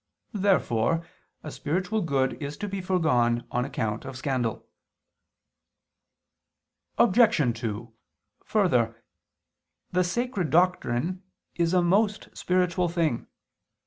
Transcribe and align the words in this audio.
Therefore 0.33 1.05
a 1.43 1.51
spiritual 1.51 2.01
good 2.01 2.33
is 2.41 2.57
to 2.57 2.67
be 2.67 2.81
foregone 2.81 3.45
on 3.51 3.65
account 3.65 4.03
of 4.03 4.17
scandal. 4.17 4.65
Obj. 6.97 7.55
2: 7.59 7.93
Further, 8.45 9.03
the 9.91 10.03
Sacred 10.03 10.49
Doctrine 10.49 11.21
is 11.53 11.75
a 11.75 11.83
most 11.83 12.35
spiritual 12.35 12.89
thing. 12.89 13.27